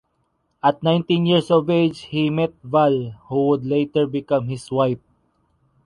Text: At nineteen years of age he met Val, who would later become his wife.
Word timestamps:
At 0.63 0.81
nineteen 0.81 1.27
years 1.27 1.51
of 1.51 1.69
age 1.69 1.99
he 1.99 2.31
met 2.31 2.53
Val, 2.63 3.11
who 3.29 3.49
would 3.49 3.63
later 3.67 4.07
become 4.07 4.47
his 4.47 4.71
wife. 4.71 4.97